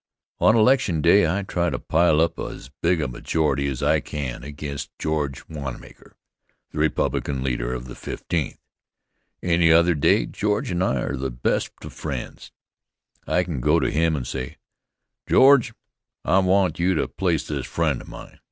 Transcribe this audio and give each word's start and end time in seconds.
On 0.39 0.55
election 0.55 1.03
day 1.03 1.27
I 1.27 1.43
try 1.43 1.69
to 1.69 1.77
pile 1.77 2.21
up 2.21 2.39
as 2.39 2.71
big 2.81 3.01
a 3.01 3.07
majority 3.07 3.67
as 3.67 3.83
I 3.83 3.99
can 3.99 4.41
against 4.43 4.89
George 4.97 5.47
Wanmaker, 5.47 6.13
the 6.71 6.79
Republican 6.79 7.43
leader 7.43 7.71
of 7.75 7.85
the 7.85 7.93
Fifteenth. 7.93 8.57
Any 9.43 9.71
other 9.71 9.93
day 9.93 10.25
George 10.25 10.71
and 10.71 10.83
I 10.83 11.01
are 11.03 11.15
the 11.15 11.29
best 11.29 11.69
of 11.83 11.93
friends. 11.93 12.51
I 13.27 13.43
can 13.43 13.61
go 13.61 13.79
to 13.79 13.91
him 13.91 14.15
and 14.15 14.25
say: 14.25 14.57
"George, 15.29 15.71
I 16.25 16.39
want 16.39 16.79
you 16.79 16.95
to 16.95 17.07
place 17.07 17.47
this 17.47 17.67
friend 17.67 18.01
of 18.01 18.07
mine." 18.07 18.39